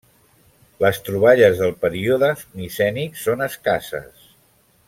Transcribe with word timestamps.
Les 0.83 0.99
troballes 1.09 1.61
del 1.65 1.75
període 1.85 2.31
micènic 2.63 3.23
són 3.27 3.49
escasses. 3.51 4.29